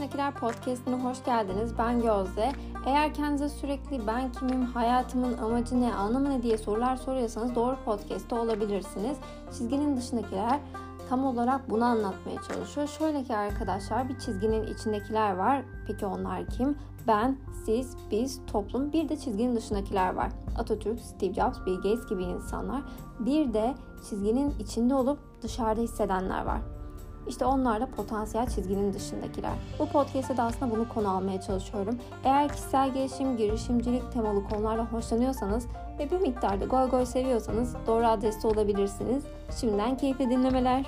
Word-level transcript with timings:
Dışındakiler 0.00 0.34
Podcast'ine 0.34 0.94
hoş 0.94 1.24
geldiniz. 1.24 1.78
Ben 1.78 2.02
Gözde. 2.02 2.52
Eğer 2.86 3.14
kendinize 3.14 3.48
sürekli 3.48 4.06
ben 4.06 4.32
kimim, 4.32 4.62
hayatımın 4.62 5.38
amacı 5.38 5.80
ne, 5.80 5.94
anlamı 5.94 6.30
ne 6.30 6.42
diye 6.42 6.58
sorular 6.58 6.96
soruyorsanız 6.96 7.54
doğru 7.54 7.76
podcast'te 7.84 8.34
olabilirsiniz. 8.34 9.18
Çizginin 9.52 9.96
dışındakiler 9.96 10.60
tam 11.08 11.24
olarak 11.24 11.70
bunu 11.70 11.84
anlatmaya 11.84 12.42
çalışıyor. 12.48 12.86
Şöyle 12.86 13.24
ki 13.24 13.36
arkadaşlar 13.36 14.08
bir 14.08 14.18
çizginin 14.18 14.66
içindekiler 14.66 15.36
var. 15.36 15.62
Peki 15.86 16.06
onlar 16.06 16.46
kim? 16.46 16.78
Ben, 17.06 17.36
siz, 17.64 17.96
biz, 18.10 18.40
toplum 18.46 18.92
bir 18.92 19.08
de 19.08 19.16
çizginin 19.16 19.56
dışındakiler 19.56 20.14
var. 20.14 20.30
Atatürk, 20.58 21.00
Steve 21.00 21.34
Jobs, 21.34 21.58
Bill 21.66 21.76
Gates 21.76 22.08
gibi 22.08 22.22
insanlar. 22.22 22.82
Bir 23.18 23.54
de 23.54 23.74
çizginin 24.08 24.54
içinde 24.60 24.94
olup 24.94 25.18
dışarıda 25.42 25.80
hissedenler 25.80 26.44
var. 26.44 26.60
İşte 27.28 27.44
onlar 27.44 27.80
da 27.80 27.86
potansiyel 27.86 28.46
çizginin 28.46 28.92
dışındakiler. 28.92 29.52
Bu 29.78 29.86
podcast'te 29.86 30.36
de 30.36 30.42
aslında 30.42 30.74
bunu 30.74 30.88
konu 30.88 31.10
almaya 31.10 31.40
çalışıyorum. 31.40 31.98
Eğer 32.24 32.48
kişisel 32.48 32.94
gelişim, 32.94 33.36
girişimcilik 33.36 34.12
temalı 34.12 34.48
konulardan 34.48 34.86
hoşlanıyorsanız 34.86 35.66
ve 35.98 36.10
bir 36.10 36.20
miktarda 36.20 36.64
goy 36.64 36.90
goy 36.90 37.06
seviyorsanız 37.06 37.76
doğru 37.86 38.06
adreste 38.06 38.48
olabilirsiniz. 38.48 39.24
Şimdiden 39.60 39.96
keyifli 39.96 40.30
dinlemeler. 40.30 40.86